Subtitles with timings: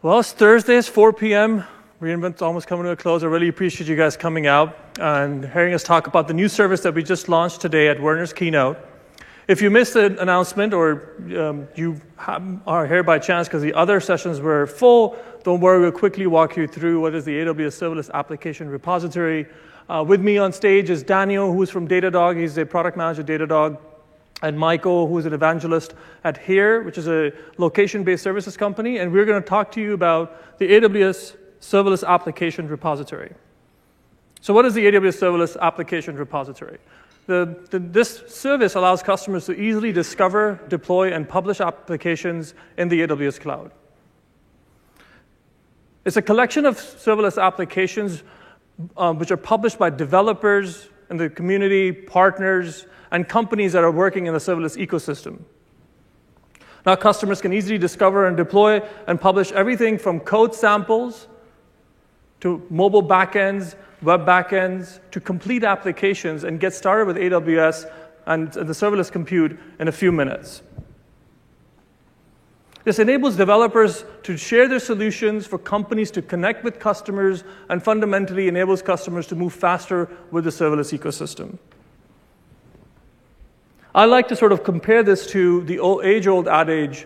[0.00, 1.64] Well, it's Thursday, it's 4 p.m.
[2.00, 3.24] reInvent's almost coming to a close.
[3.24, 6.82] I really appreciate you guys coming out and hearing us talk about the new service
[6.82, 8.78] that we just launched today at Werner's keynote.
[9.48, 12.00] If you missed the announcement or um, you
[12.64, 16.56] are here by chance because the other sessions were full, don't worry, we'll quickly walk
[16.56, 19.48] you through what is the AWS Serverless Application Repository.
[19.88, 22.38] Uh, with me on stage is Daniel, who's from Datadog.
[22.38, 23.78] He's a product manager at Datadog
[24.42, 25.94] and Michael, who is an evangelist
[26.24, 28.98] at Here, which is a location based services company.
[28.98, 33.34] And we're going to talk to you about the AWS Serverless Application Repository.
[34.40, 36.78] So, what is the AWS Serverless Application Repository?
[37.26, 43.06] The, the, this service allows customers to easily discover, deploy, and publish applications in the
[43.06, 43.70] AWS cloud.
[46.06, 48.22] It's a collection of serverless applications
[48.96, 54.26] um, which are published by developers in the community, partners, and companies that are working
[54.26, 55.40] in the serverless ecosystem.
[56.86, 61.28] Now, customers can easily discover and deploy and publish everything from code samples
[62.40, 67.90] to mobile backends, web backends, to complete applications and get started with AWS
[68.26, 70.62] and the serverless compute in a few minutes.
[72.84, 78.48] This enables developers to share their solutions for companies to connect with customers and fundamentally
[78.48, 81.58] enables customers to move faster with the serverless ecosystem.
[83.98, 87.04] I like to sort of compare this to the age old adage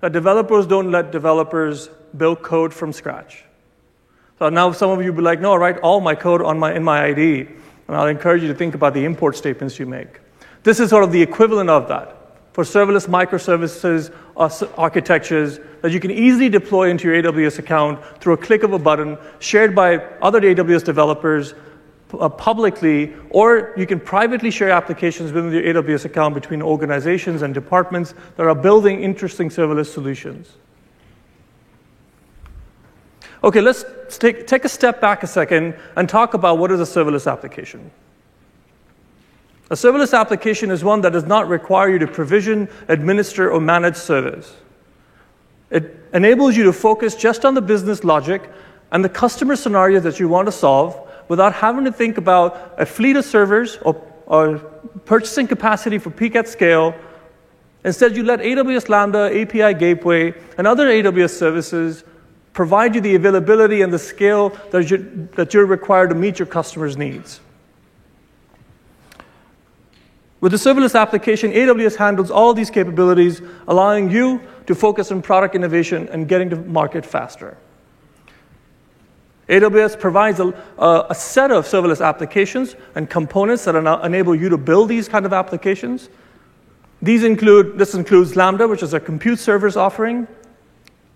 [0.00, 3.42] that developers don't let developers build code from scratch.
[4.38, 6.58] So now some of you will be like, no, I write all my code on
[6.58, 7.48] my, in my IDE.
[7.88, 10.20] And I'll encourage you to think about the import statements you make.
[10.62, 12.14] This is sort of the equivalent of that
[12.52, 18.34] for serverless microservices uh, architectures that you can easily deploy into your AWS account through
[18.34, 21.54] a click of a button, shared by other AWS developers
[22.18, 27.54] uh, publicly, or you can privately share applications within your AWS account between organizations and
[27.54, 30.50] departments that are building interesting serverless solutions.
[33.44, 33.84] Okay, let's
[34.18, 37.90] take, take a step back a second and talk about what is a serverless application.
[39.70, 43.96] A serverless application is one that does not require you to provision, administer, or manage
[43.96, 44.52] servers.
[45.70, 48.48] It enables you to focus just on the business logic
[48.92, 52.86] and the customer scenarios that you want to solve without having to think about a
[52.86, 53.94] fleet of servers or,
[54.26, 54.58] or
[55.04, 56.94] purchasing capacity for peak at scale.
[57.84, 62.04] Instead, you let AWS Lambda, API Gateway, and other AWS services
[62.52, 64.98] provide you the availability and the scale that you're,
[65.36, 67.40] that you're required to meet your customers' needs.
[70.40, 75.54] With the serverless application, AWS handles all these capabilities, allowing you to focus on product
[75.54, 77.56] innovation and getting to market faster.
[79.52, 80.48] AWS provides a,
[80.78, 85.34] a, set of serverless applications and components that enable you to build these kind of
[85.34, 86.08] applications.
[87.02, 90.26] These include, this includes Lambda, which is a compute servers offering,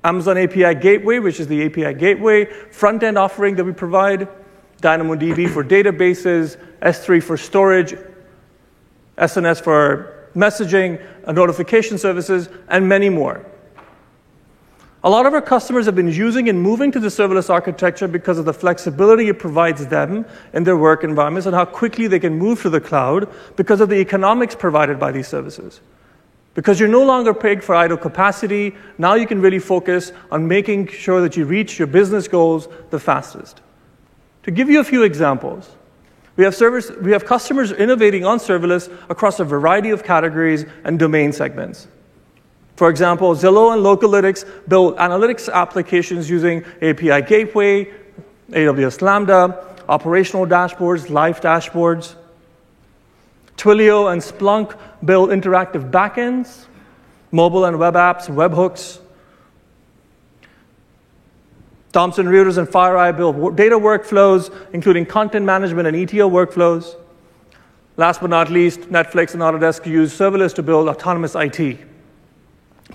[0.04, 4.28] Amazon API Gateway, which is the API Gateway front end offering that we provide,
[4.82, 7.96] DynamoDB for databases, S3 for storage,
[9.16, 13.46] SNS for messaging, uh, notification services, and many more.
[15.06, 18.38] A lot of our customers have been using and moving to the serverless architecture because
[18.38, 22.36] of the flexibility it provides them in their work environments and how quickly they can
[22.36, 25.80] move to the cloud because of the economics provided by these services.
[26.54, 30.88] Because you're no longer paid for idle capacity, now you can really focus on making
[30.88, 33.60] sure that you reach your business goals the fastest.
[34.42, 35.70] To give you a few examples,
[36.34, 40.98] we have, service, we have customers innovating on serverless across a variety of categories and
[40.98, 41.86] domain segments.
[42.76, 47.90] For example, Zillow and Localytics build analytics applications using API Gateway,
[48.50, 52.14] AWS Lambda, operational dashboards, live dashboards.
[53.56, 56.66] Twilio and Splunk build interactive backends,
[57.32, 59.00] mobile and web apps, webhooks.
[61.92, 66.94] Thomson Reuters and FireEye build data workflows, including content management and ETL workflows.
[67.96, 71.78] Last but not least, Netflix and Autodesk use serverless to build autonomous IT,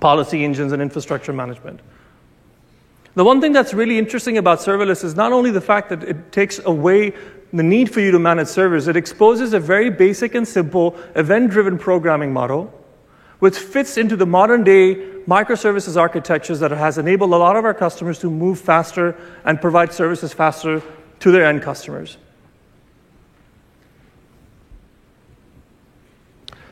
[0.02, 1.80] policy engines, and infrastructure management.
[3.16, 6.32] The one thing that's really interesting about serverless is not only the fact that it
[6.32, 7.14] takes away
[7.54, 11.52] the need for you to manage servers, it exposes a very basic and simple event
[11.52, 12.74] driven programming model,
[13.40, 14.96] which fits into the modern day
[15.28, 19.16] microservices architectures that has enabled a lot of our customers to move faster
[19.46, 20.82] and provide services faster
[21.20, 22.18] to their end customers.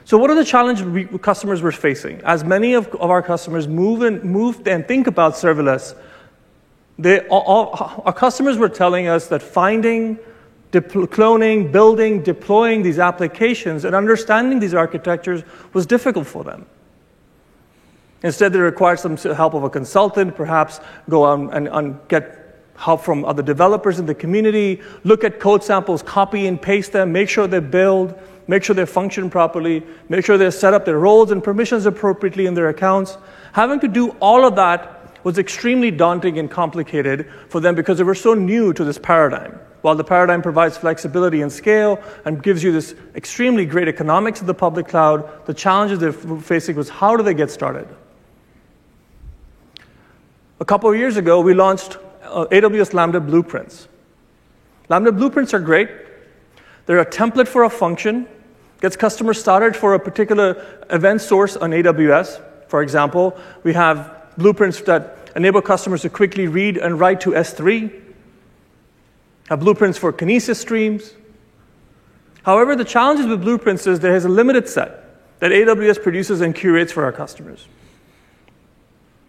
[0.09, 2.19] So, what are the challenges we, customers were facing?
[2.21, 5.95] As many of, of our customers move and, move and think about serverless,
[6.97, 10.17] they, all, our customers were telling us that finding
[10.71, 16.65] cloning, building, deploying these applications, and understanding these architectures was difficult for them.
[18.23, 23.01] Instead, they require some help of a consultant, perhaps go on and, and get help
[23.01, 27.29] from other developers in the community, look at code samples, copy and paste them, make
[27.29, 28.19] sure they build,
[28.49, 32.47] make sure they function properly, make sure they set up their roles and permissions appropriately
[32.47, 33.15] in their accounts.
[33.53, 38.03] Having to do all of that was extremely daunting and complicated for them because they
[38.03, 39.51] were so new to this paradigm.
[39.81, 44.47] While the paradigm provides flexibility and scale and gives you this extremely great economics of
[44.47, 47.87] the public cloud, the challenges they're facing was how do they get started?
[50.59, 53.87] A couple of years ago, we launched uh, AWS Lambda Blueprints.
[54.89, 55.89] Lambda Blueprints are great.
[56.87, 58.27] They're a template for a function,
[58.81, 62.41] gets customers started for a particular event source on AWS.
[62.67, 67.91] For example, we have blueprints that enable customers to quickly read and write to S3,
[69.49, 71.13] have blueprints for Kinesis streams.
[72.43, 75.05] However, the challenges with blueprints is there is a limited set
[75.39, 77.67] that AWS produces and curates for our customers.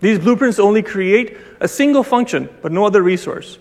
[0.01, 3.59] These blueprints only create a single function, but no other resource.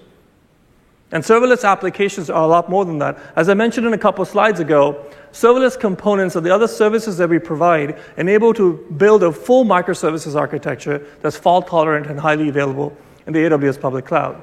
[1.12, 3.18] And serverless applications are a lot more than that.
[3.36, 7.30] As I mentioned in a couple slides ago, serverless components or the other services that
[7.30, 12.96] we provide enable to build a full microservices architecture that's fault tolerant and highly available
[13.26, 14.42] in the AWS public cloud.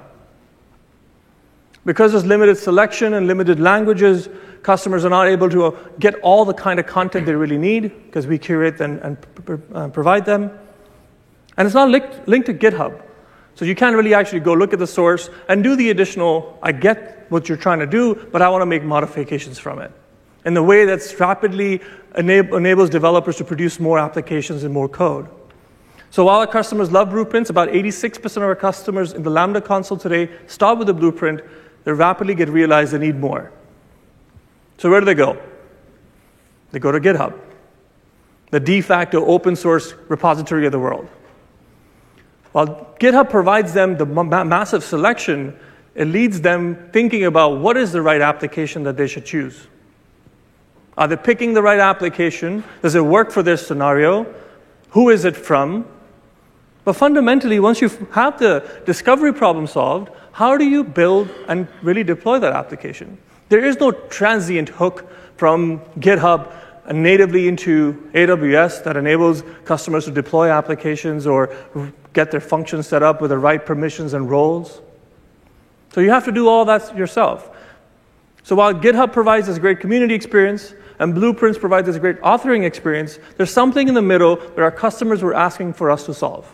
[1.84, 4.28] Because there's limited selection and limited languages,
[4.64, 8.26] customers are not able to get all the kind of content they really need because
[8.26, 10.50] we curate and, and provide them.
[11.56, 13.05] And it's not linked, linked to GitHub.
[13.56, 16.72] So you can't really actually go look at the source and do the additional, I
[16.72, 19.90] get what you're trying to do, but I want to make modifications from it.
[20.44, 21.80] In the way that's rapidly
[22.16, 25.28] enable, enables developers to produce more applications and more code.
[26.10, 29.98] So while our customers love blueprints, about 86% of our customers in the Lambda console
[29.98, 31.40] today start with a blueprint.
[31.84, 33.52] They rapidly get realized they need more.
[34.78, 35.40] So where do they go?
[36.72, 37.38] They go to GitHub,
[38.50, 41.08] the de facto open source repository of the world.
[42.56, 45.54] While GitHub provides them the ma- massive selection,
[45.94, 49.66] it leads them thinking about what is the right application that they should choose.
[50.96, 52.64] Are they picking the right application?
[52.80, 54.24] Does it work for their scenario?
[54.92, 55.86] Who is it from?
[56.86, 62.04] But fundamentally, once you have the discovery problem solved, how do you build and really
[62.04, 63.18] deploy that application?
[63.50, 65.04] There is no transient hook
[65.36, 66.50] from GitHub
[66.92, 71.54] natively into AWS that enables customers to deploy applications or
[72.12, 74.80] get their functions set up with the right permissions and roles.
[75.92, 77.50] So you have to do all that yourself.
[78.42, 83.18] So while GitHub provides this great community experience and Blueprints provides this great authoring experience,
[83.36, 86.50] there's something in the middle that our customers were asking for us to solve.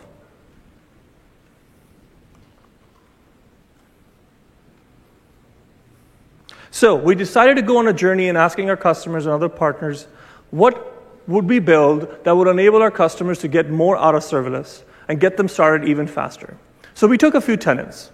[6.71, 10.07] So we decided to go on a journey in asking our customers and other partners
[10.53, 10.93] what
[11.27, 15.19] would we build that would enable our customers to get more out of serverless and
[15.19, 16.55] get them started even faster?
[16.93, 18.11] So we took a few tenants.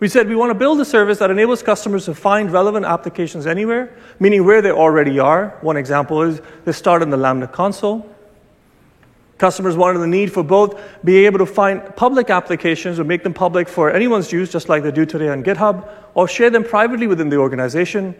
[0.00, 3.46] We said we want to build a service that enables customers to find relevant applications
[3.46, 5.56] anywhere, meaning where they already are.
[5.60, 8.04] One example is they start in the Lambda console.
[9.38, 13.34] Customers wanted the need for both be able to find public applications or make them
[13.34, 17.06] public for anyone's use, just like they do today on GitHub, or share them privately
[17.06, 18.16] within the organization,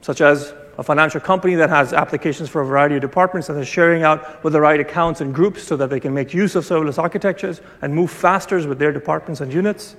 [0.00, 3.68] such as a financial company that has applications for a variety of departments and is
[3.68, 6.64] sharing out with the right accounts and groups so that they can make use of
[6.64, 9.96] serverless architectures and move faster with their departments and units.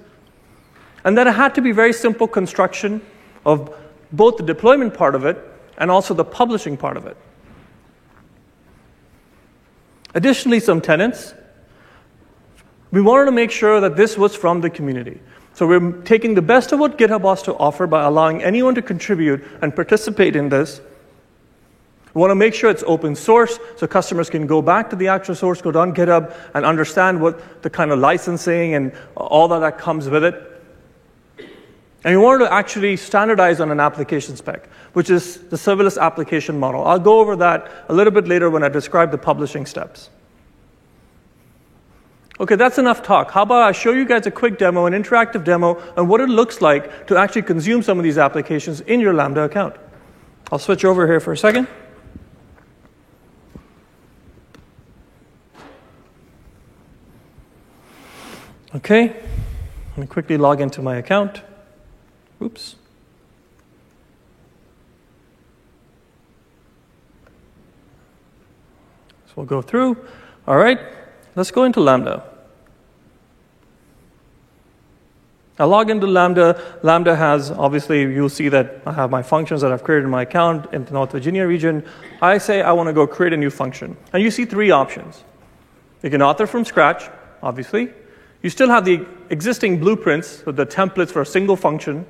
[1.03, 3.01] And then it had to be very simple construction
[3.45, 3.75] of
[4.11, 5.37] both the deployment part of it
[5.77, 7.17] and also the publishing part of it.
[10.15, 11.33] Additionally, some tenants.
[12.91, 15.19] We wanted to make sure that this was from the community.
[15.53, 18.81] So we're taking the best of what GitHub has to offer by allowing anyone to
[18.81, 20.81] contribute and participate in this.
[22.13, 25.07] We want to make sure it's open source so customers can go back to the
[25.07, 29.59] actual source code on GitHub and understand what the kind of licensing and all that,
[29.59, 30.35] that comes with it.
[32.03, 36.59] And we wanted to actually standardize on an application spec, which is the serverless application
[36.59, 36.85] model.
[36.85, 40.09] I'll go over that a little bit later when I describe the publishing steps.
[42.39, 43.31] Okay, that's enough talk.
[43.31, 46.29] How about I show you guys a quick demo, an interactive demo, on what it
[46.29, 49.75] looks like to actually consume some of these applications in your Lambda account.
[50.51, 51.67] I'll switch over here for a second.
[58.75, 59.15] Okay,
[59.89, 61.43] let me quickly log into my account.
[62.41, 62.75] Oops.
[69.27, 69.95] So we'll go through.
[70.47, 70.79] All right.
[71.35, 72.23] Let's go into Lambda.
[75.59, 76.59] I log into Lambda.
[76.81, 80.23] Lambda has, obviously, you'll see that I have my functions that I've created in my
[80.23, 81.85] account in the North Virginia region.
[82.21, 83.95] I say I want to go create a new function.
[84.13, 85.23] And you see three options.
[86.01, 87.09] You can author from scratch,
[87.41, 87.93] obviously.
[88.41, 92.05] You still have the existing blueprints, with the templates for a single function,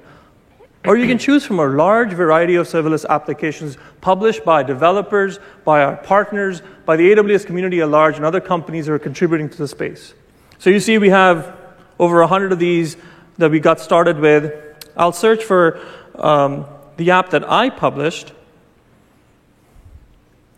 [0.86, 5.82] or you can choose from a large variety of serverless applications published by developers, by
[5.82, 9.58] our partners, by the AWS community at large, and other companies that are contributing to
[9.58, 10.14] the space.
[10.60, 11.58] So you see, we have
[12.00, 12.98] over 100 of these
[13.38, 14.54] that we got started with.
[14.98, 15.80] I'll search for
[16.16, 16.66] um,
[16.98, 18.34] the app that I published.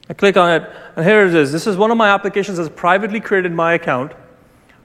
[0.10, 1.52] I click on it, and here it is.
[1.52, 4.12] This is one of my applications that's privately created in my account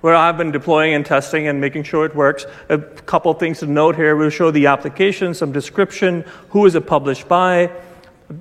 [0.00, 2.46] where I've been deploying and testing and making sure it works.
[2.68, 4.16] A couple things to note here.
[4.16, 7.70] We'll show the application, some description, who is it published by,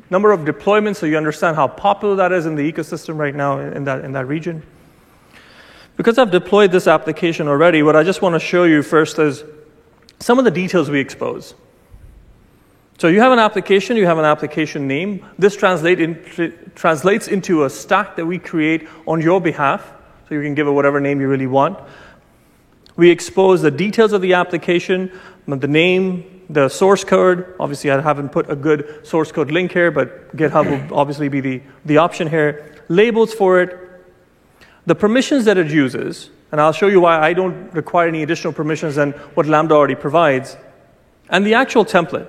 [0.10, 3.60] number of deployments so you understand how popular that is in the ecosystem right now
[3.60, 4.64] in that, in that region.
[5.98, 9.44] Because I've deployed this application already, what I just want to show you first is
[10.20, 11.56] some of the details we expose.
[13.00, 15.26] So you have an application, you have an application name.
[15.38, 19.94] This translate in, translates into a stack that we create on your behalf
[20.30, 21.80] so you can give it whatever name you really want.
[22.96, 25.12] We expose the details of the application,
[25.48, 27.56] the name, the source code.
[27.60, 31.42] Obviously, I haven't put a good source code link here, but GitHub will obviously be
[31.42, 32.76] the, the option here.
[32.90, 33.78] Labels for it,
[34.86, 38.54] the permissions that it uses, and I'll show you why I don't require any additional
[38.54, 40.58] permissions than what Lambda already provides,
[41.30, 42.28] and the actual template.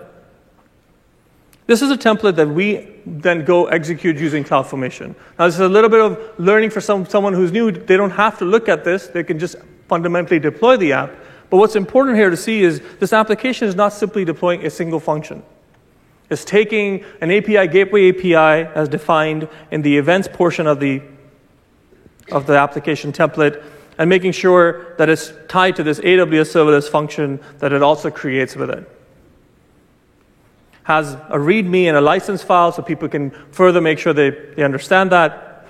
[1.71, 5.15] This is a template that we then go execute using CloudFormation.
[5.39, 7.71] Now, this is a little bit of learning for some, someone who's new.
[7.71, 9.55] They don't have to look at this, they can just
[9.87, 11.15] fundamentally deploy the app.
[11.49, 14.99] But what's important here to see is this application is not simply deploying a single
[14.99, 15.45] function.
[16.29, 21.01] It's taking an API gateway API as defined in the events portion of the,
[22.33, 23.63] of the application template
[23.97, 28.57] and making sure that it's tied to this AWS serverless function that it also creates
[28.57, 29.00] with it
[30.85, 34.63] has a README and a license file so people can further make sure they, they
[34.63, 35.67] understand that.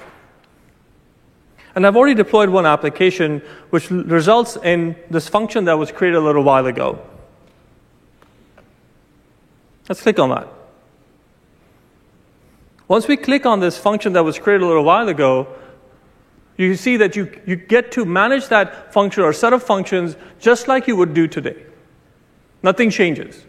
[1.74, 6.20] And I've already deployed one application which results in this function that was created a
[6.20, 7.00] little while ago.
[9.88, 10.48] Let's click on that.
[12.88, 15.46] Once we click on this function that was created a little while ago,
[16.56, 20.68] you see that you, you get to manage that function or set of functions just
[20.68, 21.64] like you would do today.
[22.62, 23.44] Nothing changes.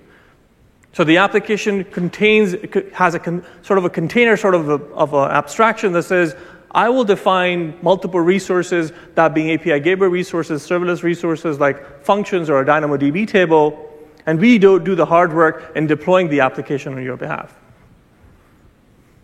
[0.94, 2.56] So the application contains,
[2.94, 6.36] has a con, sort of a container, sort of, a, of an abstraction that says,
[6.72, 12.62] I will define multiple resources, that being API gateway resources, serverless resources like functions or
[12.62, 13.90] a DynamoDB table,
[14.26, 17.58] and we do, do the hard work in deploying the application on your behalf.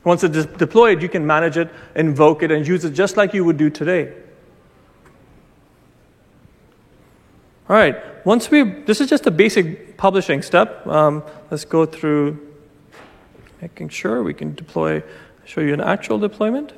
[0.04, 3.44] Once it's deployed, you can manage it, invoke it, and use it just like you
[3.44, 4.14] would do today.
[7.70, 10.88] All right, once we, this is just a basic publishing step.
[10.88, 11.22] Um,
[11.52, 12.56] let's go through
[13.62, 15.04] making sure we can deploy,
[15.44, 16.72] show you an actual deployment.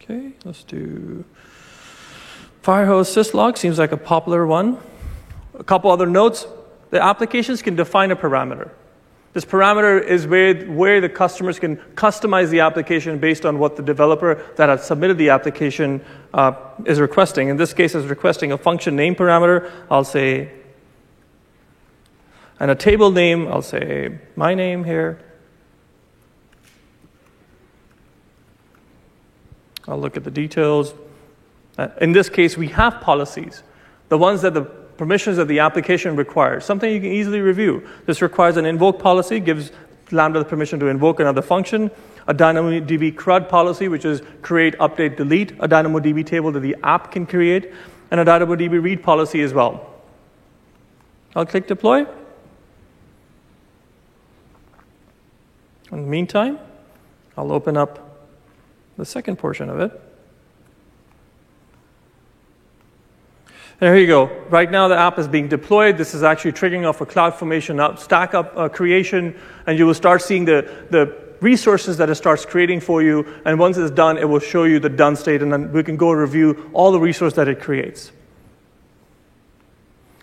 [0.00, 1.24] Okay, let's do
[2.62, 4.78] Firehose syslog, seems like a popular one.
[5.56, 6.48] A couple other notes.
[6.90, 8.70] The applications can define a parameter.
[9.36, 13.82] This parameter is where, where the customers can customize the application based on what the
[13.82, 16.02] developer that has submitted the application
[16.32, 16.54] uh,
[16.86, 17.48] is requesting.
[17.48, 19.70] In this case, is requesting a function name parameter.
[19.90, 20.52] I'll say,
[22.60, 25.20] and a table name, I'll say my name here.
[29.86, 30.94] I'll look at the details.
[31.76, 33.62] Uh, in this case, we have policies.
[34.08, 37.86] The ones that the permissions that the application requires, something you can easily review.
[38.06, 39.72] This requires an invoke policy, gives
[40.10, 41.90] Lambda the permission to invoke another function,
[42.26, 47.10] a DynamoDB CRUD policy, which is create, update, delete a DynamoDB table that the app
[47.10, 47.72] can create,
[48.10, 49.94] and a DynamoDB read policy as well.
[51.34, 52.06] I'll click deploy.
[55.92, 56.58] In the meantime,
[57.36, 58.26] I'll open up
[58.96, 60.00] the second portion of it.
[63.78, 64.26] There you go.
[64.48, 65.98] Right now, the app is being deployed.
[65.98, 69.94] This is actually triggering off a CloudFormation up, stack up uh, creation, and you will
[69.94, 73.26] start seeing the, the resources that it starts creating for you.
[73.44, 75.98] And once it's done, it will show you the done state, and then we can
[75.98, 78.12] go review all the resources that it creates.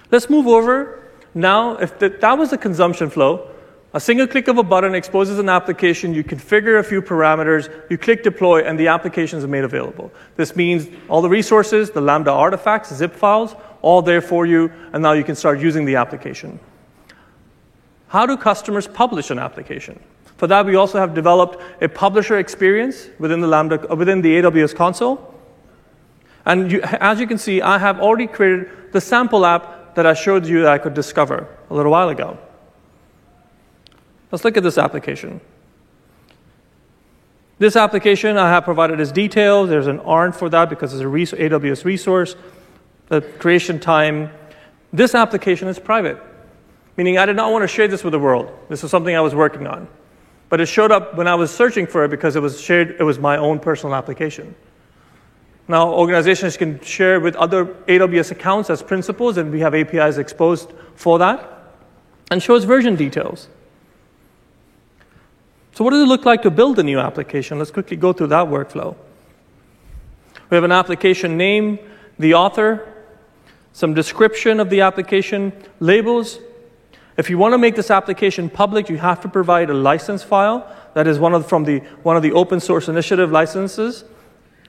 [0.10, 1.04] Let's move over.
[1.36, 3.53] Now, if the, that was the consumption flow,
[3.94, 7.98] a single click of a button exposes an application, you configure a few parameters, you
[7.98, 10.12] click deploy, and the application is made available.
[10.36, 15.04] This means all the resources, the Lambda artifacts, zip files, all there for you, and
[15.04, 16.60] now you can start using the application.
[18.08, 20.00] How do customers publish an application?
[20.38, 24.42] For that, we also have developed a publisher experience within the Lambda, uh, within the
[24.42, 25.34] AWS console.
[26.46, 30.14] And you, as you can see, I have already created the sample app that I
[30.14, 32.40] showed you that I could discover a little while ago.
[34.34, 35.42] Let's look at this application.
[37.60, 39.70] This application I have provided as details.
[39.70, 42.36] There's an ARN for that because it's a AWS resource.
[43.10, 44.32] The creation time.
[44.92, 46.20] This application is private,
[46.98, 48.52] meaning I did not want to share this with the world.
[48.70, 49.88] This was something I was working on.
[50.50, 53.04] But it showed up when I was searching for it because it was shared, it
[53.04, 54.56] was my own personal application.
[55.68, 60.74] Now, organizations can share with other AWS accounts as principals, and we have APIs exposed
[60.96, 61.48] for that,
[62.32, 63.48] and shows version details.
[65.74, 67.58] So, what does it look like to build a new application?
[67.58, 68.96] Let's quickly go through that workflow.
[70.50, 71.80] We have an application name,
[72.20, 72.94] the author,
[73.74, 76.38] some description of the application, labels.
[77.18, 80.72] If you want to make this application public, you have to provide a license file.
[80.94, 84.04] That is one of, from the, one of the open source initiative licenses.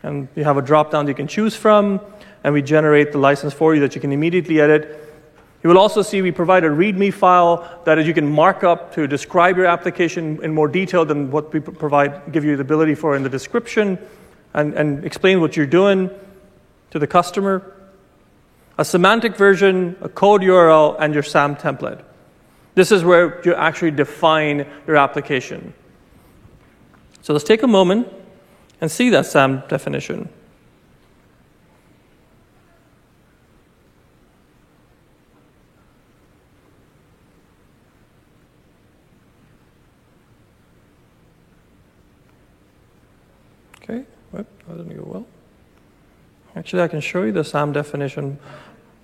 [0.02, 2.00] And you have a drop down you can choose from,
[2.44, 5.13] and we generate the license for you that you can immediately edit.
[5.64, 9.06] You will also see we provide a README file that you can mark up to
[9.06, 13.16] describe your application in more detail than what we provide, give you the ability for
[13.16, 13.98] in the description,
[14.52, 16.10] and, and explain what you're doing
[16.90, 17.72] to the customer.
[18.76, 22.02] A semantic version, a code URL, and your SAM template.
[22.74, 25.72] This is where you actually define your application.
[27.22, 28.08] So let's take a moment
[28.82, 30.28] and see that SAM definition.
[43.84, 44.04] Okay,
[44.68, 45.26] that didn't go well.
[46.56, 48.38] Actually, I can show you the SAM definition.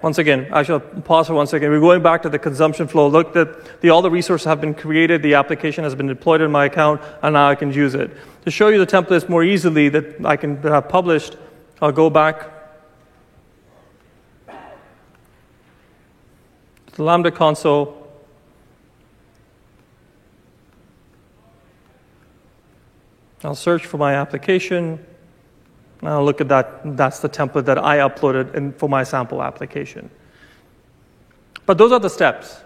[0.03, 1.71] Once again, actually, I'll pause for one second.
[1.71, 3.09] We're going back to the consumption flow.
[3.09, 6.51] Look, that the, all the resources have been created, the application has been deployed in
[6.51, 8.11] my account, and now I can use it.
[8.45, 11.37] To show you the templates more easily that I can have published,
[11.83, 12.49] I'll go back
[16.87, 17.97] to the Lambda console.
[23.43, 25.05] I'll search for my application.
[26.03, 26.97] Now look at that.
[26.97, 30.11] That's the template that I uploaded in, for my sample application.
[31.67, 32.63] But those are the steps.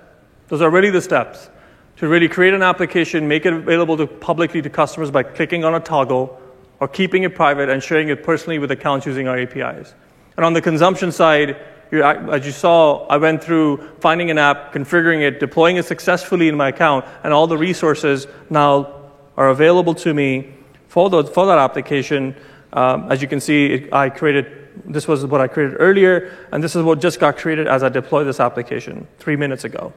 [0.48, 1.50] Those are really the steps
[1.96, 5.74] to really create an application, make it available to publicly to customers by clicking on
[5.74, 6.40] a toggle
[6.80, 9.94] or keeping it private and sharing it personally with accounts using our APIs.
[10.36, 11.56] And on the consumption side,
[11.92, 16.56] as you saw, I went through finding an app, configuring it, deploying it successfully in
[16.56, 18.92] my account, and all the resources now
[19.36, 20.52] are available to me
[20.88, 22.34] for, the, for that application.
[22.74, 26.62] Um, as you can see, it, I created, this was what I created earlier, and
[26.62, 29.92] this is what just got created as I deployed this application three minutes ago.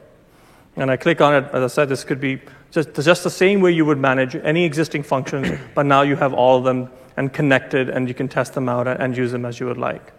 [0.76, 3.60] And I click on it, as I said, this could be just, just the same
[3.60, 7.32] way you would manage any existing functions, but now you have all of them and
[7.32, 10.12] connected, and you can test them out and use them as you would like.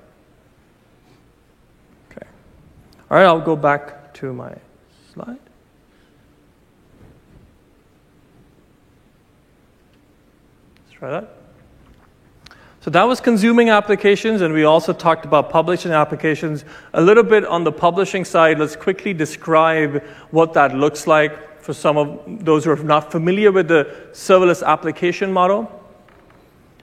[2.11, 2.27] Okay.
[3.09, 4.53] All right, I'll go back to my
[5.13, 5.39] slide.
[10.87, 11.38] Let's Try that.
[12.81, 16.63] So that was consuming applications, and we also talked about publishing applications.
[16.93, 21.73] A little bit on the publishing side, let's quickly describe what that looks like for
[21.73, 25.69] some of those who are not familiar with the serverless application model.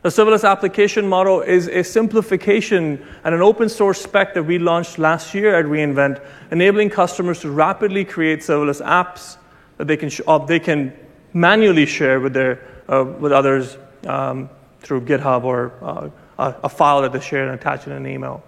[0.02, 4.98] The serverless application model is a simplification and an open source spec that we launched
[4.98, 9.38] last year at reInvent, enabling customers to rapidly create serverless apps
[9.78, 10.92] that they can, sh- uh, they can
[11.32, 14.50] manually share with, their, uh, with others um,
[14.86, 18.42] through GitHub or uh, a, file that they share and attach in an email.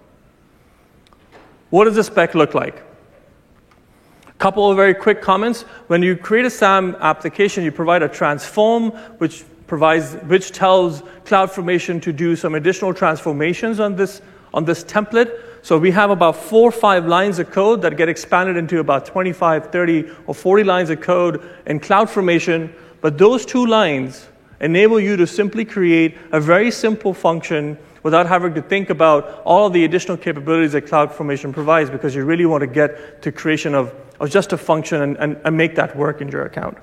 [1.70, 2.82] What does the spec look like?
[4.38, 5.62] Couple of very quick comments.
[5.88, 12.00] When you create a SAM application, you provide a transform, which provides, which tells CloudFormation
[12.02, 14.22] to do some additional transformations on this,
[14.54, 15.42] on this template.
[15.62, 19.06] So we have about four or five lines of code that get expanded into about
[19.06, 22.72] 25, 30, or 40 lines of code in CloudFormation.
[23.00, 24.28] But those two lines
[24.60, 29.70] enable you to simply create a very simple function without having to think about all
[29.70, 33.94] the additional capabilities that CloudFormation provides because you really want to get to creation of,
[34.20, 36.78] of just a function and, and, and make that work in your account.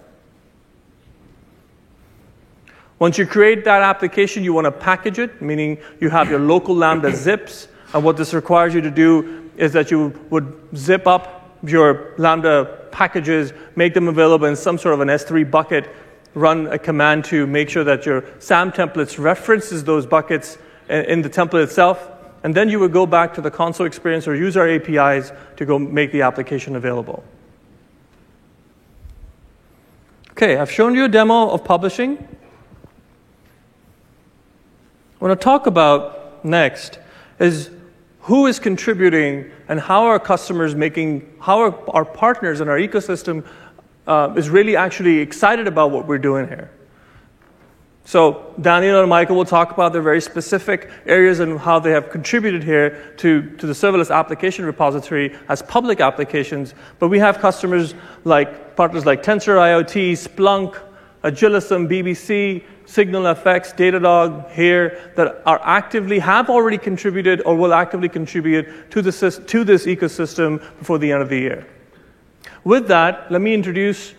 [2.99, 6.75] Once you create that application, you want to package it, meaning you have your local
[6.75, 7.67] Lambda zips.
[7.93, 12.87] And what this requires you to do is that you would zip up your Lambda
[12.91, 15.89] packages, make them available in some sort of an S3 bucket
[16.35, 20.57] run a command to make sure that your SAM templates references those buckets
[20.89, 22.11] in the template itself.
[22.43, 25.65] And then you would go back to the console experience or use our APIs to
[25.65, 27.23] go make the application available.
[30.31, 32.27] Okay, I've shown you a demo of publishing.
[35.19, 36.99] What I talk about next
[37.39, 37.71] is
[38.19, 43.45] who is contributing and how are customers making, how are our partners in our ecosystem
[44.07, 46.69] uh, is really actually excited about what we're doing here.
[48.07, 52.11] So Daniel and Michael will talk about their very specific areas and how they have
[52.11, 56.75] contributed here to, to the serverless application repository as public applications.
[56.99, 60.79] But we have customers like partners like Tensor IoT, Splunk,
[61.23, 68.91] Agilism, BBC, SignalFX, Datadog here that are actively, have already contributed or will actively contribute
[68.91, 69.11] to, the,
[69.47, 71.67] to this ecosystem before the end of the year.
[72.65, 74.15] With that, let me introduce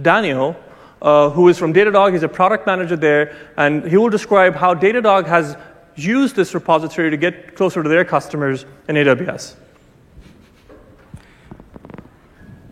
[0.00, 0.54] Daniel,
[1.02, 2.12] uh, who is from Datadog.
[2.12, 5.56] He's a product manager there, and he will describe how Datadog has
[5.96, 9.56] used this repository to get closer to their customers in AWS.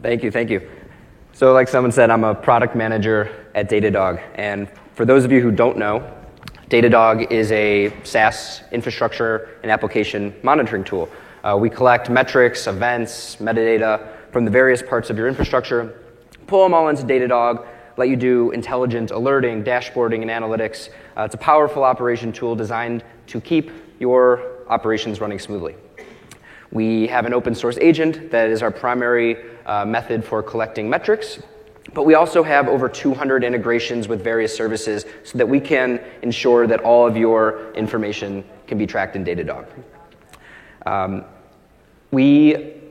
[0.03, 0.71] Thank you, thank you.
[1.33, 4.23] So, like someone said, I'm a product manager at Datadog.
[4.37, 6.09] And for those of you who don't know,
[6.69, 11.09] Datadog is a SaaS infrastructure and application monitoring tool.
[11.43, 15.97] Uh, we collect metrics, events, metadata from the various parts of your infrastructure,
[16.49, 17.65] pull them all into Datadog,
[17.97, 20.89] let you do intelligent alerting, dashboarding, and analytics.
[21.17, 23.71] Uh, it's a powerful operation tool designed to keep
[24.01, 25.77] your operations running smoothly.
[26.73, 31.39] We have an open source agent that is our primary uh, method for collecting metrics.
[31.93, 36.67] But we also have over 200 integrations with various services so that we can ensure
[36.67, 39.69] that all of your information can be tracked in Datadog.
[40.87, 41.25] Um,
[42.11, 42.84] we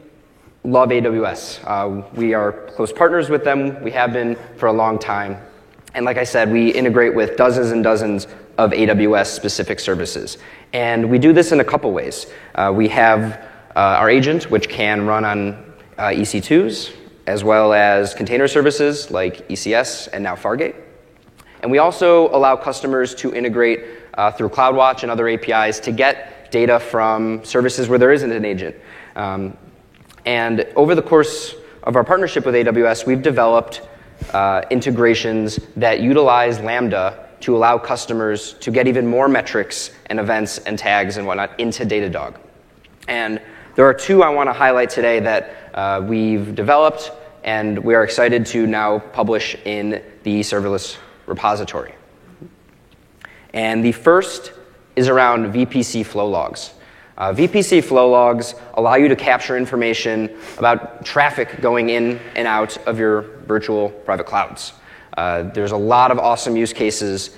[0.64, 1.60] love AWS.
[1.66, 3.82] Uh, we are close partners with them.
[3.84, 5.38] We have been for a long time.
[5.94, 10.38] And like I said, we integrate with dozens and dozens of AWS specific services.
[10.72, 12.28] And we do this in a couple ways.
[12.56, 13.34] Uh, we have
[13.76, 16.94] uh, our agent, which can run on uh, EC2s,
[17.28, 20.76] as well as container services like ECS and now Fargate.
[21.62, 26.52] And we also allow customers to integrate uh, through CloudWatch and other APIs to get
[26.52, 28.76] data from services where there isn't an agent.
[29.16, 29.58] Um,
[30.26, 33.82] and over the course of our partnership with AWS, we've developed
[34.34, 40.60] uh, integrations that utilize Lambda to allow customers to get even more metrics and events
[40.60, 42.36] and tags and whatnot into Datadog.
[43.10, 43.42] And
[43.76, 47.12] there are two I want to highlight today that uh, we've developed
[47.44, 51.94] and we are excited to now publish in the serverless repository.
[53.54, 54.54] And the first
[54.96, 56.74] is around VPC flow logs.
[57.18, 62.78] Uh, VPC flow logs allow you to capture information about traffic going in and out
[62.88, 64.74] of your virtual private clouds.
[65.18, 67.36] Uh, there's a lot of awesome use cases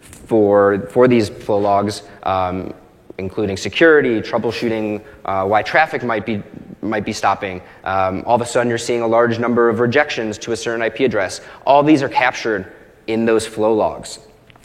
[0.00, 2.74] for, for these flow logs, um,
[3.18, 6.42] including security, troubleshooting, uh, why traffic might be,
[6.80, 7.62] might be stopping.
[7.84, 10.82] Um, all of a sudden, you're seeing a large number of rejections to a certain
[10.82, 11.40] IP address.
[11.64, 12.72] All these are captured
[13.06, 14.18] in those flow logs.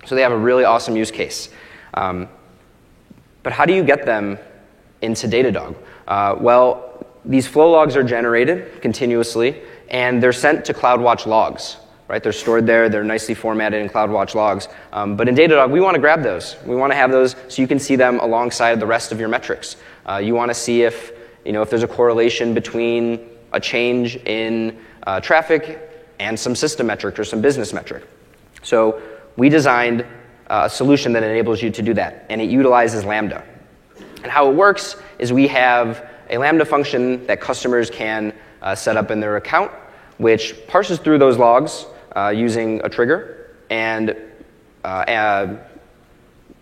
[0.06, 1.50] So they have a really awesome use case.
[1.94, 2.30] Um,
[3.48, 4.38] but how do you get them
[5.02, 5.74] into Datadog?
[6.06, 11.78] Uh, well, these flow logs are generated continuously, and they're sent to CloudWatch logs.
[12.10, 12.22] Right?
[12.22, 12.90] They're stored there.
[12.90, 14.68] They're nicely formatted in CloudWatch logs.
[14.92, 16.58] Um, but in Datadog, we want to grab those.
[16.66, 19.30] We want to have those so you can see them alongside the rest of your
[19.30, 19.78] metrics.
[20.06, 21.14] Uh, you want to see if,
[21.46, 25.80] you know, if there's a correlation between a change in uh, traffic
[26.20, 28.04] and some system metric or some business metric.
[28.62, 29.02] So
[29.38, 30.06] we designed
[30.50, 33.44] uh, a solution that enables you to do that, and it utilizes Lambda.
[34.24, 38.98] And how it works is we have a Lambda function that customers can uh, set
[38.98, 39.72] up in their account,
[40.18, 44.16] which parses through those logs uh, using a trigger and
[44.84, 45.56] uh,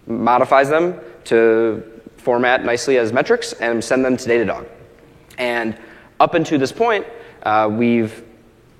[0.07, 4.67] modifies them to format nicely as metrics and send them to Datadog.
[5.37, 5.77] And
[6.19, 7.05] up until this point,
[7.43, 8.23] uh, we've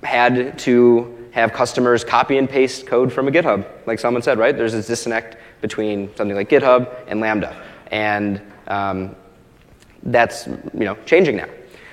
[0.02, 4.56] had to have customers copy and paste code from a GitHub, like someone said, right?
[4.56, 7.62] There's this disconnect between something like GitHub and Lambda.
[7.90, 9.14] And um,
[10.02, 11.48] that's you know, changing now.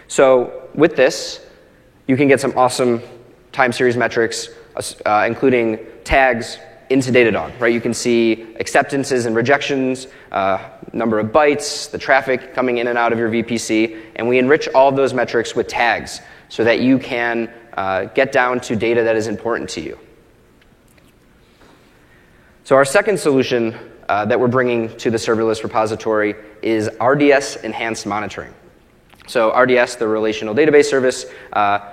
[0.08, 1.46] So with this,
[2.08, 3.02] you can get some awesome
[3.52, 4.48] time series metrics,
[5.06, 6.58] uh, including tags
[6.90, 7.74] into Datadog, right?
[7.74, 12.98] You can see acceptances and rejections, uh, number of bytes, the traffic coming in and
[12.98, 16.22] out of your VPC, and we enrich all of those metrics with tags
[16.54, 19.98] so that you can uh, get down to data that is important to you.
[22.64, 23.76] So our second solution
[24.08, 28.54] uh, that we're bringing to the serverless repository is RDS Enhanced Monitoring.
[29.26, 31.92] So RDS, the relational database service, uh,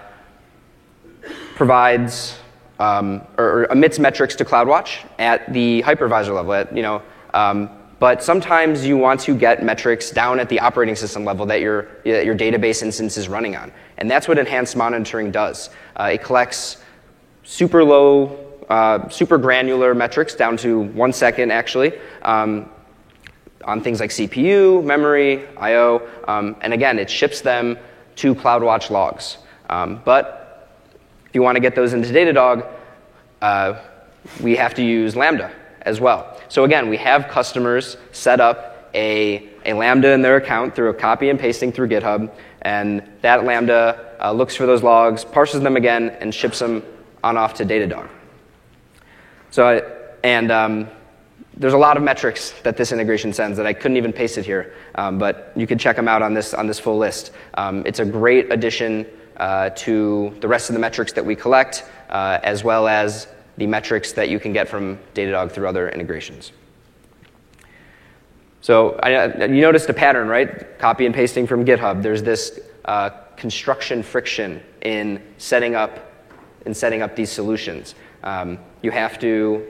[1.55, 2.39] provides
[2.79, 6.53] um, or, emits metrics to CloudWatch at the hypervisor level.
[6.53, 7.01] At, you know,
[7.33, 7.71] um,
[8.01, 11.83] but sometimes you want to get metrics down at the operating system level that your,
[12.05, 13.71] that your database instance is running on.
[13.99, 15.69] And that's what enhanced monitoring does.
[15.95, 16.79] Uh, it collects
[17.45, 18.39] super low,
[18.71, 21.93] uh, super granular metrics down to one second actually.
[22.23, 22.71] Um,
[23.67, 27.77] on things like CPU, memory, I/O, um, and again, it ships them
[28.17, 29.37] to CloudWatch logs.
[29.69, 30.81] Um, but
[31.27, 32.67] if you want to get those into Datadog,
[33.43, 33.79] uh,
[34.43, 36.41] we have to use Lambda as well.
[36.49, 40.95] So again, we have customers set up a, a Lambda in their account through a
[40.95, 45.77] copy and pasting through GitHub, and that Lambda uh, looks for those logs, parses them
[45.77, 46.83] again, and ships them
[47.23, 48.09] on off to Datadog.
[49.51, 49.83] So, I,
[50.23, 50.89] and um,
[51.57, 54.45] there's a lot of metrics that this integration sends that I couldn't even paste it
[54.45, 57.33] here, um, but you can check them out on this, on this full list.
[57.55, 61.85] Um, it's a great addition uh, to the rest of the metrics that we collect,
[62.11, 63.27] uh, as well as
[63.61, 66.53] the metrics that you can get from Datadog through other integrations.
[68.63, 70.79] So I, you noticed a pattern, right?
[70.79, 72.03] Copy and pasting from GitHub.
[72.03, 76.11] There's this uh, construction friction in setting up
[76.65, 77.95] in setting up these solutions.
[78.23, 79.67] Um, you have to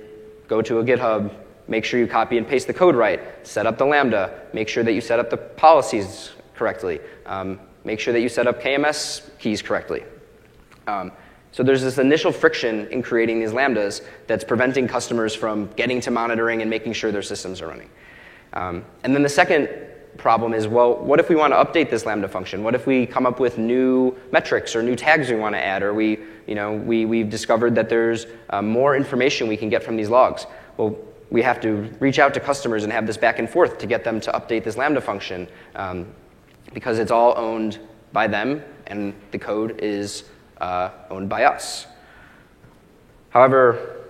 [0.47, 1.33] go to a GitHub,
[1.67, 4.85] make sure you copy and paste the code right, set up the Lambda, make sure
[4.85, 9.37] that you set up the policies correctly, um, make sure that you set up KMS
[9.41, 10.05] keys correctly.
[10.87, 11.11] Um,
[11.53, 16.11] so there's this initial friction in creating these Lambdas that's preventing customers from getting to
[16.11, 17.91] monitoring and making sure their systems are running.
[18.53, 19.69] Um, and then the second
[20.17, 22.63] problem is, well, what if we want to update this Lambda function?
[22.63, 25.83] What if we come up with new metrics or new tags we want to add,
[25.83, 29.83] or we, you know, we, we've discovered that there's uh, more information we can get
[29.83, 30.47] from these logs?
[30.77, 30.97] Well,
[31.31, 34.05] we have to reach out to customers and have this back and forth to get
[34.05, 36.07] them to update this Lambda function um,
[36.75, 37.79] because it's all owned
[38.13, 40.25] by them and the code is
[40.61, 41.87] uh, owned by us.
[43.31, 44.05] However,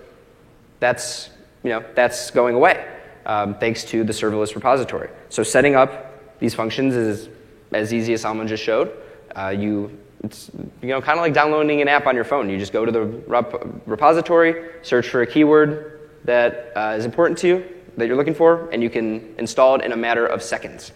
[0.80, 1.30] that's,
[1.62, 2.86] you know, that's going away
[3.26, 5.10] um, thanks to the serverless repository.
[5.28, 7.28] So setting up these functions is
[7.72, 8.92] as easy as Salman just showed.
[9.36, 10.50] Uh, you, it's
[10.82, 12.48] you know, kind of like downloading an app on your phone.
[12.48, 17.38] You just go to the rep- repository, search for a keyword that uh, is important
[17.38, 17.64] to you,
[17.96, 20.92] that you're looking for, and you can install it in a matter of seconds.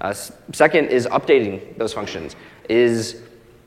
[0.00, 2.36] Uh, second is updating those functions
[2.68, 3.22] is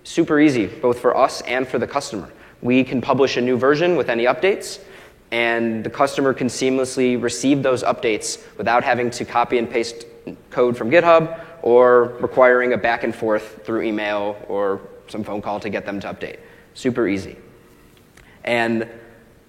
[0.08, 2.32] super easy, both for us and for the customer.
[2.62, 4.80] We can publish a new version with any updates,
[5.32, 10.06] and the customer can seamlessly receive those updates without having to copy and paste
[10.50, 15.60] code from GitHub or requiring a back and forth through email or some phone call
[15.60, 16.39] to get them to update.
[16.74, 17.36] Super easy.
[18.46, 18.88] And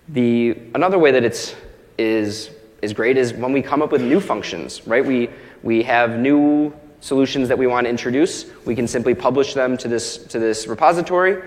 [0.08, 1.54] the, another way that it's
[1.98, 2.50] is,
[2.82, 5.04] is great is when we come up with new functions, right?
[5.04, 5.30] We,
[5.62, 8.46] we have new solutions that we want to introduce.
[8.64, 11.42] We can simply publish them to this, to this repository,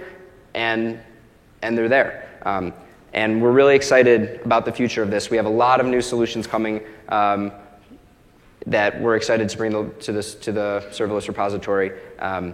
[0.53, 0.99] and,
[1.61, 2.29] and they're there.
[2.43, 2.73] Um,
[3.13, 5.29] and we're really excited about the future of this.
[5.29, 7.51] We have a lot of new solutions coming um,
[8.67, 11.91] that we're excited to bring the, to, this, to the serverless repository.
[12.19, 12.53] Um,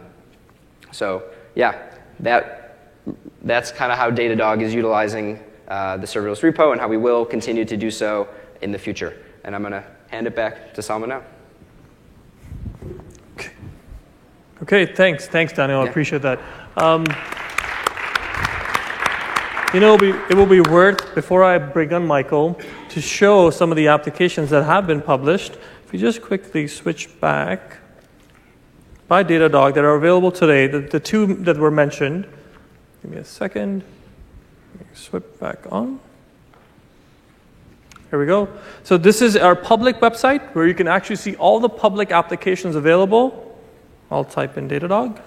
[0.91, 2.79] so, yeah, that,
[3.43, 7.25] that's kind of how Datadog is utilizing uh, the serverless repo and how we will
[7.25, 8.27] continue to do so
[8.61, 9.21] in the future.
[9.43, 11.23] And I'm going to hand it back to Salman now.
[13.33, 13.51] Okay,
[14.61, 15.27] okay thanks.
[15.27, 15.79] Thanks, Daniel.
[15.79, 15.85] Yeah.
[15.85, 16.39] I appreciate that.
[16.75, 17.05] Um,
[19.73, 22.57] you know, it will be worth, before I bring on Michael,
[22.89, 25.57] to show some of the applications that have been published.
[25.85, 27.77] If you just quickly switch back
[29.07, 32.27] by Datadog that are available today, the, the two that were mentioned.
[33.01, 33.83] Give me a second.
[34.93, 35.99] Switch back on.
[38.09, 38.47] Here we go.
[38.83, 42.75] So this is our public website where you can actually see all the public applications
[42.75, 43.46] available.
[44.09, 45.21] I'll type in Datadog.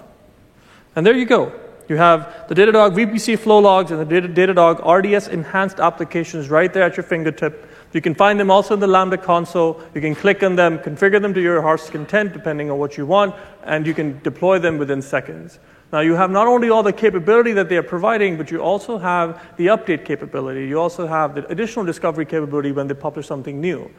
[0.95, 1.51] And there you go.
[1.87, 6.83] You have the Datadog VPC flow logs and the Datadog RDS enhanced applications right there
[6.83, 7.67] at your fingertip.
[7.93, 9.81] You can find them also in the Lambda console.
[9.93, 13.05] You can click on them, configure them to your heart's content depending on what you
[13.05, 15.59] want, and you can deploy them within seconds.
[15.91, 18.97] Now, you have not only all the capability that they are providing, but you also
[18.97, 20.65] have the update capability.
[20.65, 23.91] You also have the additional discovery capability when they publish something new.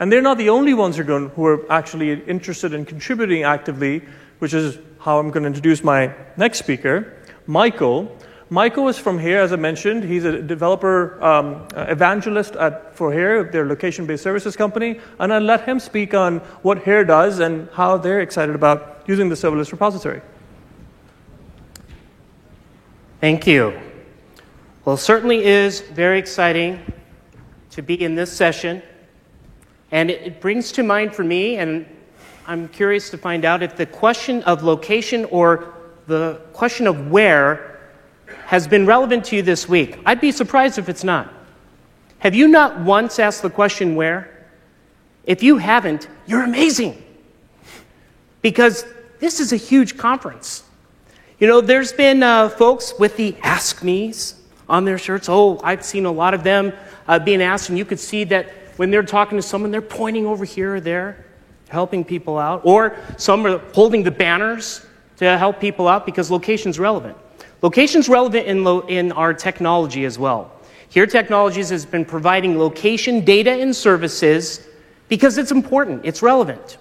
[0.00, 4.02] And they're not the only ones who are, actually interested in contributing actively,
[4.38, 7.16] which is how I'm going to introduce my next speaker.
[7.46, 8.16] Michael.
[8.50, 10.04] Michael is from here, as I mentioned.
[10.04, 15.00] He's a developer um, evangelist at, for Here, their location based services company.
[15.18, 19.28] And I'll let him speak on what Here does and how they're excited about using
[19.28, 20.20] the serverless repository.
[23.20, 23.80] Thank you.
[24.84, 26.80] Well, it certainly is very exciting
[27.70, 28.82] to be in this session.
[29.90, 31.86] And it brings to mind for me, and
[32.46, 35.74] I'm curious to find out if the question of location or
[36.06, 37.80] the question of where
[38.46, 39.98] has been relevant to you this week.
[40.04, 41.32] I'd be surprised if it's not.
[42.18, 44.46] Have you not once asked the question where?
[45.24, 47.02] If you haven't, you're amazing.
[48.42, 48.84] Because
[49.20, 50.64] this is a huge conference.
[51.38, 54.34] You know, there's been uh, folks with the Ask Me's
[54.68, 55.28] on their shirts.
[55.30, 56.74] Oh, I've seen a lot of them
[57.08, 60.26] uh, being asked, and you could see that when they're talking to someone, they're pointing
[60.26, 61.23] over here or there,
[61.74, 62.62] helping people out.
[62.64, 64.86] Or some are holding the banners
[65.18, 67.16] to help people out because location's relevant.
[67.60, 70.50] Location's relevant in, lo- in our technology as well.
[70.88, 74.66] Here Technologies has been providing location data and services
[75.08, 76.78] because it's important, it's relevant.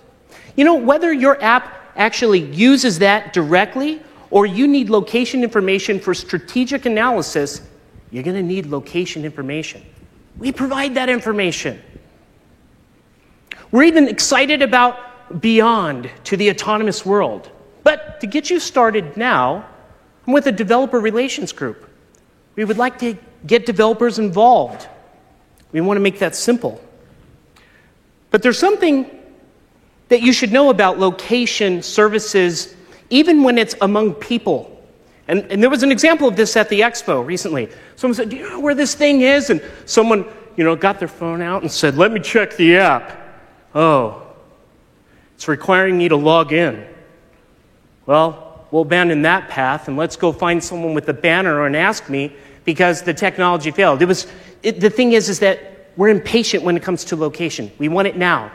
[0.55, 6.13] You know, whether your app actually uses that directly or you need location information for
[6.13, 7.61] strategic analysis,
[8.11, 9.83] you're going to need location information.
[10.37, 11.81] We provide that information.
[13.73, 17.49] We're even excited about beyond to the autonomous world.
[17.81, 19.65] But to get you started now,
[20.27, 21.89] I'm with a developer relations group.
[22.55, 24.87] We would like to get developers involved.
[25.71, 26.79] We want to make that simple.
[28.29, 29.09] But there's something
[30.09, 32.75] that you should know about location services,
[33.09, 34.69] even when it's among people.
[35.27, 37.69] And, and, there was an example of this at the expo recently.
[37.95, 39.49] Someone said, Do you know where this thing is?
[39.49, 40.25] And someone,
[40.57, 43.22] you know, got their phone out and said, Let me check the app.
[43.75, 44.21] Oh,
[45.35, 46.85] it's requiring me to log in.
[48.05, 52.09] Well, we'll abandon that path and let's go find someone with a banner and ask
[52.09, 52.33] me
[52.65, 54.01] because the technology failed.
[54.01, 54.27] It was,
[54.61, 57.71] it, the thing is, is that we're impatient when it comes to location.
[57.77, 58.51] We want it now.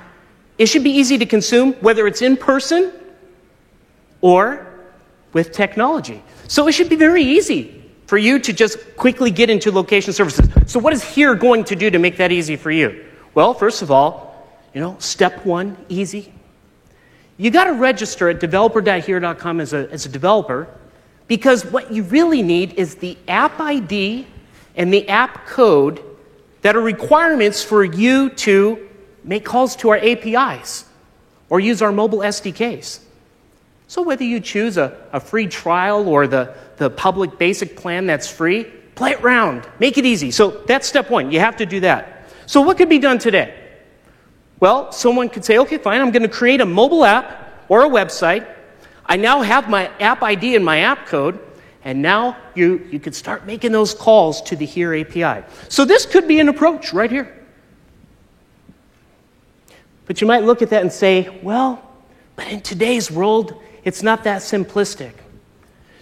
[0.59, 2.93] It should be easy to consume, whether it's in person
[4.21, 4.67] or
[5.33, 6.23] with technology.
[6.49, 10.49] So it should be very easy for you to just quickly get into location services.
[10.67, 13.05] So, what is here going to do to make that easy for you?
[13.35, 14.28] Well, first of all,
[14.75, 16.33] you know, step one, easy.
[17.37, 20.69] You got to register at developer.here.com as a, as a developer
[21.29, 24.27] because what you really need is the app ID
[24.77, 26.03] and the app code
[26.63, 28.89] that are requirements for you to
[29.23, 30.85] make calls to our APIs
[31.49, 33.01] or use our mobile SDKs.
[33.87, 38.31] So, whether you choose a, a free trial or the, the public basic plan that's
[38.31, 40.31] free, play it around, make it easy.
[40.31, 41.31] So, that's step one.
[41.31, 42.31] You have to do that.
[42.47, 43.68] So, what could be done today?
[44.61, 47.89] Well, someone could say, okay, fine, I'm going to create a mobile app or a
[47.89, 48.47] website.
[49.07, 51.39] I now have my app ID and my app code,
[51.85, 55.47] and now you, you could start making those calls to the Here API.
[55.69, 57.35] So, this could be an approach right here.
[60.07, 61.83] But you might look at that and say, well,
[62.35, 65.13] but in today's world, it's not that simplistic.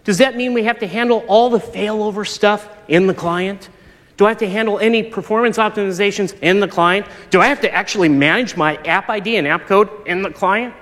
[0.05, 3.69] Does that mean we have to handle all the failover stuff in the client?
[4.17, 7.07] Do I have to handle any performance optimizations in the client?
[7.31, 10.75] Do I have to actually manage my app ID and app code in the client?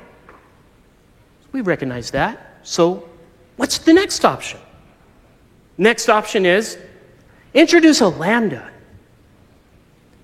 [1.52, 2.58] We recognize that.
[2.62, 3.08] So,
[3.56, 4.60] what's the next option?
[5.78, 6.78] Next option is
[7.52, 8.70] introduce a Lambda.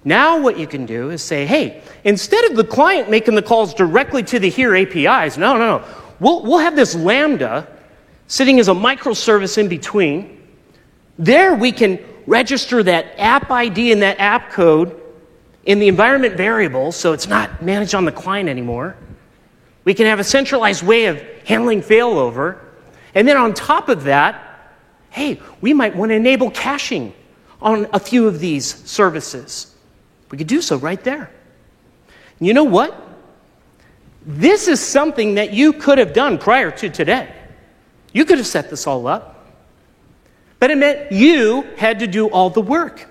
[0.04, 3.74] Now, what you can do is say, hey, instead of the client making the calls
[3.74, 5.84] directly to the Here APIs, no, no, no.
[6.20, 7.66] We'll, we'll have this Lambda
[8.26, 10.40] sitting as a microservice in between.
[11.18, 11.98] There, we can
[12.30, 14.98] register that app ID and that app code
[15.64, 18.96] in the environment variable so it's not managed on the client anymore.
[19.82, 22.60] We can have a centralized way of handling failover.
[23.16, 24.70] And then on top of that,
[25.10, 27.12] hey, we might want to enable caching
[27.60, 29.74] on a few of these services.
[30.30, 31.32] We could do so right there.
[32.38, 33.08] You know what?
[34.24, 37.34] This is something that you could have done prior to today.
[38.12, 39.39] You could have set this all up.
[40.60, 43.08] But it meant you had to do all the work.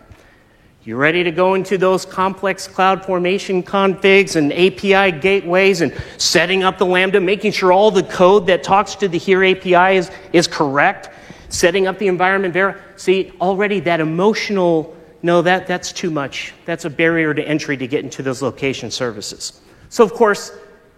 [0.84, 6.64] You ready to go into those complex cloud formation configs and API gateways and setting
[6.64, 10.10] up the Lambda, making sure all the code that talks to the Here API is,
[10.32, 11.10] is correct,
[11.50, 12.82] setting up the environment there.
[12.96, 16.54] See, already that emotional no, that, that's too much.
[16.66, 19.62] That's a barrier to entry to get into those location services.
[19.90, 20.54] So, of course,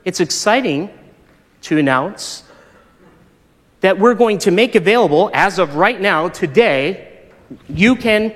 [0.06, 0.92] it's exciting
[1.64, 2.44] to announce
[3.82, 7.28] that we're going to make available, as of right now, today,
[7.67, 8.34] you can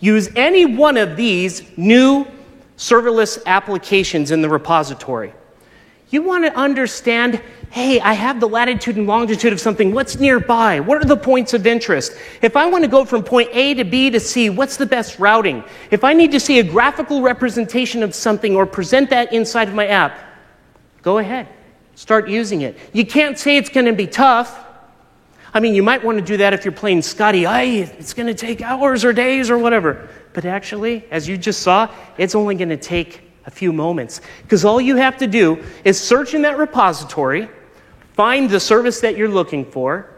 [0.00, 2.26] use any one of these new
[2.76, 5.32] serverless applications in the repository.
[6.10, 7.42] You want to understand
[7.74, 9.92] hey, I have the latitude and longitude of something.
[9.92, 10.78] What's nearby?
[10.78, 12.16] What are the points of interest?
[12.40, 15.18] If I want to go from point A to B to C, what's the best
[15.18, 15.64] routing?
[15.90, 19.74] If I need to see a graphical representation of something or present that inside of
[19.74, 20.16] my app,
[21.02, 21.48] go ahead.
[21.96, 22.78] Start using it.
[22.92, 24.64] You can't say it's going to be tough.
[25.54, 27.44] I mean, you might want to do that if you're playing Scotty.
[27.44, 30.08] Hey, it's going to take hours or days or whatever.
[30.32, 31.88] But actually, as you just saw,
[32.18, 34.20] it's only going to take a few moments.
[34.42, 37.48] Because all you have to do is search in that repository
[38.14, 40.08] Find the service that you're looking for.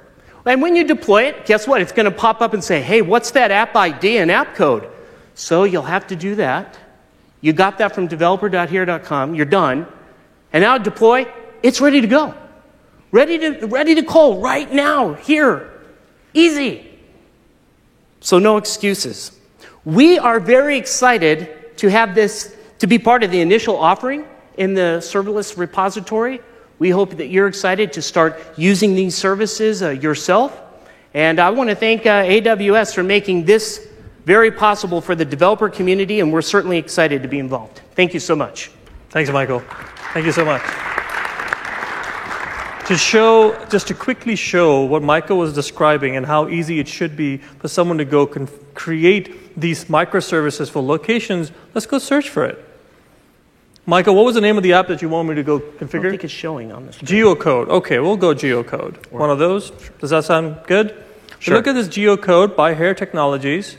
[0.44, 1.80] And when you deploy it, guess what?
[1.80, 4.88] It's going to pop up and say, hey, what's that app ID and app code?
[5.34, 6.78] So you'll have to do that.
[7.40, 9.34] You got that from developer.here.com.
[9.34, 9.86] You're done.
[10.52, 11.26] And now deploy,
[11.62, 12.34] it's ready to go.
[13.12, 15.70] Ready to, ready to call right now, here.
[16.34, 16.86] Easy.
[18.20, 19.38] So no excuses.
[19.84, 24.26] We are very excited to have this, to be part of the initial offering
[24.56, 26.40] in the serverless repository.
[26.78, 30.60] We hope that you're excited to start using these services uh, yourself.
[31.14, 33.88] And I want to thank uh, AWS for making this
[34.24, 37.80] very possible for the developer community, and we're certainly excited to be involved.
[37.94, 38.70] Thank you so much.
[39.10, 39.62] Thanks, Michael.
[40.12, 40.62] Thank you so much.
[42.86, 47.16] To show, just to quickly show what Michael was describing and how easy it should
[47.16, 52.44] be for someone to go con- create these microservices for locations, let's go search for
[52.44, 52.64] it.
[53.86, 55.98] Michael, what was the name of the app that you want me to go configure?
[55.98, 56.98] I don't think it's showing on this.
[56.98, 57.68] Geocode.
[57.68, 59.10] Okay, we'll go geocode.
[59.10, 59.70] One of those.
[59.98, 61.02] Does that sound good?
[61.40, 61.56] Sure.
[61.56, 63.76] look at this geocode by Here Technologies.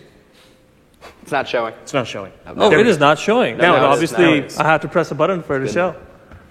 [1.21, 1.73] It's not showing.
[1.81, 2.33] It's not showing.
[2.45, 3.55] Oh, There oh, it we is not showing.
[3.57, 3.83] No, But it is.
[3.83, 4.57] obviously, No, it is.
[4.57, 5.95] I have to press a button for it to show.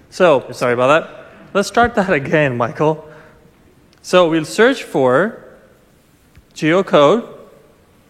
[0.09, 1.26] So, sorry about that.
[1.57, 3.03] Let's start that again, Michael.
[4.03, 5.43] So we'll search for
[6.55, 7.27] geocode.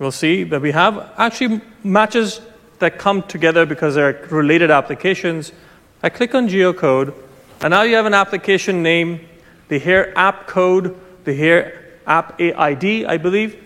[0.00, 2.40] We'll see that we have actually matches
[2.80, 5.52] that come together because they're related applications.
[6.02, 7.14] I click on geocode,
[7.60, 9.20] and now you have an application name,
[9.68, 13.64] the Here app code, the Here app AID, I believe.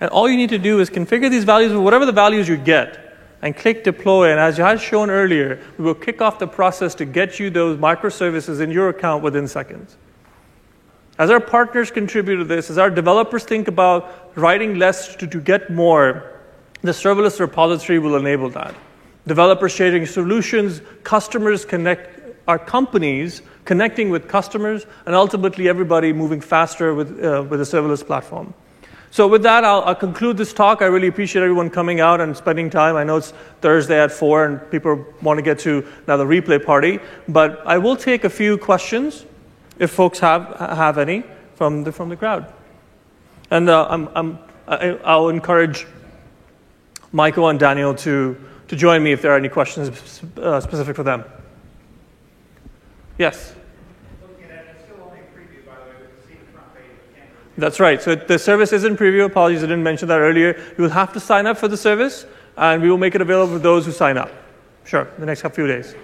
[0.00, 2.56] And all you need to do is configure these values with whatever the values you
[2.56, 3.05] get
[3.42, 4.30] and click deploy.
[4.30, 7.50] And as I had shown earlier, we will kick off the process to get you
[7.50, 9.96] those microservices in your account within seconds.
[11.18, 15.40] As our partners contribute to this, as our developers think about writing less to, to
[15.40, 16.32] get more,
[16.82, 18.74] the serverless repository will enable that.
[19.26, 26.94] Developers sharing solutions, customers connect, our companies connecting with customers, and ultimately everybody moving faster
[26.94, 28.54] with, uh, with a serverless platform.
[29.10, 30.82] So, with that, I'll, I'll conclude this talk.
[30.82, 32.96] I really appreciate everyone coming out and spending time.
[32.96, 36.62] I know it's Thursday at 4 and people want to get to now the replay
[36.62, 36.98] party,
[37.28, 39.24] but I will take a few questions
[39.78, 41.22] if folks have, have any
[41.54, 42.52] from the, from the crowd.
[43.50, 45.86] And uh, I'm, I'm, I, I'll encourage
[47.12, 48.36] Michael and Daniel to,
[48.68, 51.24] to join me if there are any questions uh, specific for them.
[53.18, 53.54] Yes?
[57.58, 58.02] That's right.
[58.02, 59.24] So the service is in preview.
[59.24, 60.56] Apologies, I didn't mention that earlier.
[60.76, 62.26] You will have to sign up for the service,
[62.56, 64.30] and we will make it available for those who sign up.
[64.84, 65.94] Sure, the next few days.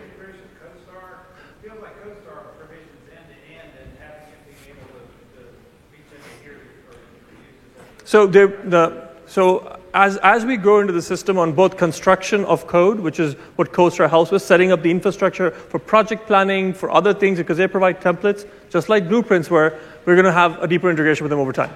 [8.05, 12.67] So, the, the, so as, as we grow into the system on both construction of
[12.67, 16.91] code, which is what CodeStar helps with, setting up the infrastructure for project planning, for
[16.91, 20.67] other things, because they provide templates, just like blueprints were, we're going to have a
[20.67, 21.75] deeper integration with them over time.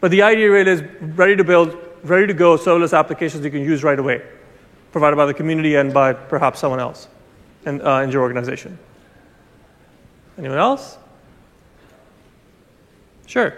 [0.00, 3.62] But the idea really is ready to build, ready to go serverless applications you can
[3.62, 4.22] use right away,
[4.92, 7.08] provided by the community and by perhaps someone else
[7.64, 8.78] in, uh, in your organization.
[10.36, 10.98] Anyone else?
[13.26, 13.54] Sure.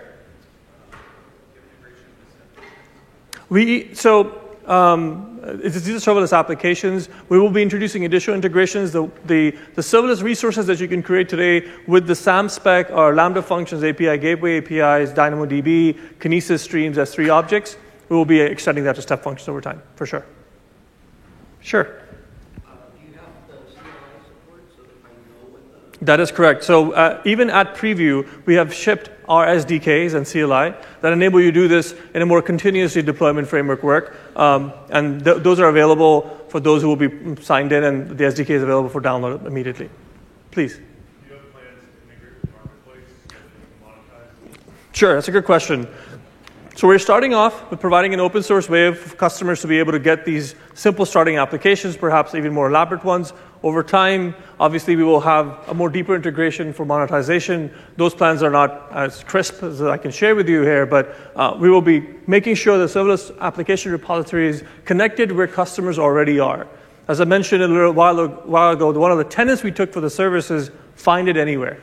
[3.48, 7.08] We, so um, these are serverless applications.
[7.28, 8.92] We will be introducing additional integrations.
[8.92, 13.14] The, the, the serverless resources that you can create today with the SAM spec are
[13.14, 17.76] Lambda functions, API gateway APIs, DynamoDB, Kinesis streams, S3 objects.
[18.08, 20.24] We will be extending that to step functions over time, for sure.
[21.60, 22.02] Sure.
[26.02, 26.62] That is correct.
[26.62, 31.50] So uh, even at preview, we have shipped our SDKs and CLI that enable you
[31.50, 34.16] to do this in a more continuously deployment framework work.
[34.36, 38.24] Um, and th- those are available for those who will be signed in, and the
[38.24, 39.90] SDK is available for download immediately.
[40.50, 40.80] Please.
[44.92, 45.86] Sure, that's a good question.
[46.74, 49.92] So we're starting off with providing an open source way for customers to be able
[49.92, 53.32] to get these simple starting applications, perhaps even more elaborate ones.
[53.62, 57.74] Over time, obviously, we will have a more deeper integration for monetization.
[57.96, 61.56] Those plans are not as crisp as I can share with you here, but uh,
[61.58, 66.68] we will be making sure the serverless application repository is connected where customers already are.
[67.08, 70.00] As I mentioned a little while, while ago, one of the tenets we took for
[70.00, 71.80] the service is find it anywhere.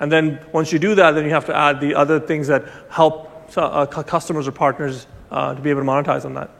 [0.00, 2.64] And then once you do that, then you have to add the other things that
[2.90, 6.50] help uh, customers or partners uh, to be able to monetize on that.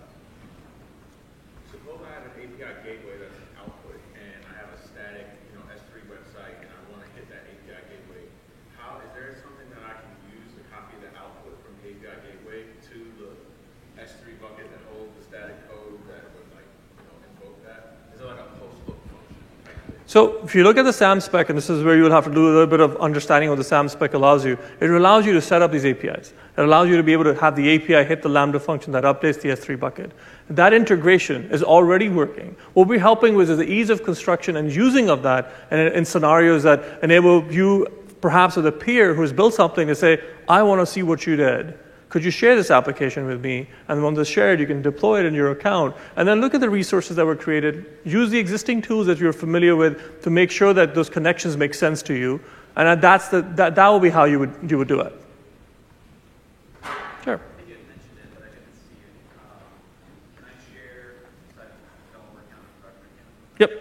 [1.70, 5.58] Suppose I have an API gateway that's an output, and I have a static, you
[5.58, 8.30] know, S3 website, and I want to hit that API gateway.
[8.78, 12.14] How, is there something that I can use to copy the output from the API
[12.22, 13.30] gateway to the
[13.98, 17.98] S3 bucket that holds the static code that would like, you know, invoke that?
[18.14, 19.42] Is it like a post-hook function?
[19.66, 20.03] type thing?
[20.14, 22.26] So if you look at the SAM spec, and this is where you will have
[22.26, 25.26] to do a little bit of understanding what the SAM spec allows you, it allows
[25.26, 26.32] you to set up these APIs.
[26.56, 29.02] It allows you to be able to have the API hit the Lambda function that
[29.02, 30.12] updates the S3 bucket.
[30.48, 32.54] That integration is already working.
[32.74, 36.04] What we're helping with is the ease of construction and using of that and in,
[36.04, 37.88] scenarios that enable you,
[38.20, 41.26] perhaps with a peer who has built something, to say, I want to see what
[41.26, 41.76] you did.
[42.14, 43.66] Could you share this application with me?
[43.88, 45.96] And once it's shared, you can deploy it in your account.
[46.14, 47.86] And then look at the resources that were created.
[48.04, 51.74] Use the existing tools that you're familiar with to make sure that those connections make
[51.74, 52.40] sense to you.
[52.76, 55.12] And that's the, that, that will be how you would, you would do it.
[57.24, 57.40] Sure.
[63.58, 63.72] Yep.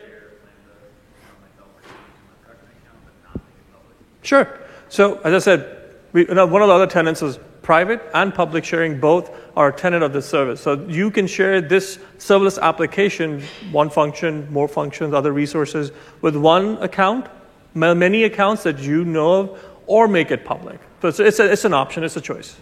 [4.24, 4.60] Sure.
[4.90, 9.00] So, as I said, we, one of the other tenants is private and public sharing
[9.00, 10.62] both are a tenant of this service.
[10.62, 13.42] So you can share this serverless application,
[13.72, 15.92] one function, more functions, other resources,
[16.22, 17.26] with one account,
[17.74, 20.80] many accounts that you know of, or make it public.
[21.02, 22.56] So it's, it's, a, it's an option, it's a choice.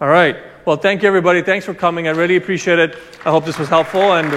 [0.00, 0.36] All right.
[0.64, 1.42] Well, thank you, everybody.
[1.42, 2.06] Thanks for coming.
[2.08, 2.96] I really appreciate it.
[3.24, 4.14] I hope this was helpful.
[4.14, 4.32] And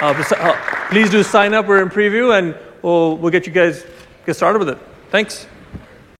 [0.00, 1.66] uh, uh, please do sign up.
[1.66, 3.84] We're in preview, and we'll, we'll get you guys
[4.24, 4.93] get started with it.
[5.14, 5.46] Thanks.